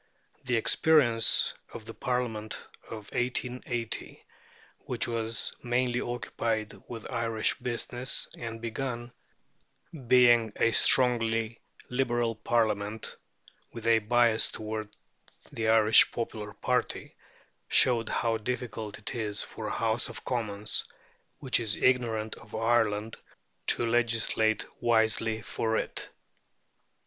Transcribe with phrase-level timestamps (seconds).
[0.45, 4.25] The experience of the Parliament of 1880,
[4.79, 9.11] which was mainly occupied with Irish business, and began,
[10.07, 13.15] being a strongly Liberal Parliament,
[13.73, 14.89] with a bias toward
[15.51, 17.15] the Irish popular party,
[17.67, 20.83] showed how difficult it is for a House of Commons
[21.37, 23.17] which is ignorant of Ireland
[23.67, 26.09] to legislate wisely for it.